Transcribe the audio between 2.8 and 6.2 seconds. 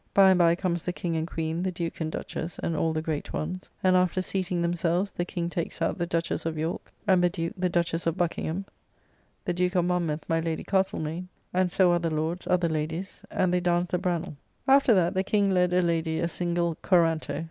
the great ones: and after seating themselves, the King takes out the